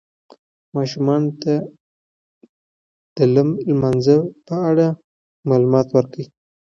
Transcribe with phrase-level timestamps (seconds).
[0.75, 1.53] ماشومانو ته
[3.15, 4.87] د لم لمانځه په اړه
[5.49, 6.25] معلومات ورکړئ.